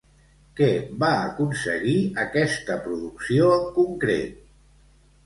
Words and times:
Què 0.59 0.69
va 1.03 1.09
aconseguir 1.25 1.93
aquesta 2.23 2.79
producció 2.87 3.51
en 3.59 3.69
concret? 3.77 4.41